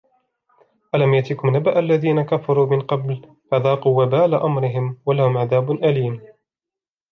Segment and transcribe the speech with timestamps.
[0.95, 6.21] ألم يأتكم نبأ الذين كفروا من قبل فذاقوا وبال أمرهم ولهم عذاب أليم